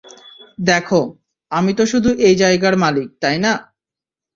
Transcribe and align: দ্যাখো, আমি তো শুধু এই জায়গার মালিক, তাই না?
দ্যাখো, 0.57 1.01
আমি 1.51 1.71
তো 1.73 1.83
শুধু 1.85 2.09
এই 2.27 2.35
জায়গার 2.35 2.75
মালিক, 2.77 3.07
তাই 3.21 3.37
না? 3.39 3.53